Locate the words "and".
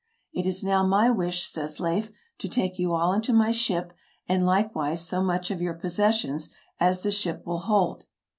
4.27-4.43